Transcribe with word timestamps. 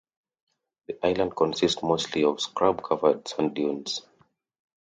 The 0.87 0.97
island 1.05 1.35
consists 1.35 1.83
mostly 1.83 2.23
of 2.23 2.41
scrub-covered 2.41 3.27
sand 3.27 3.53
dunes. 3.53 4.01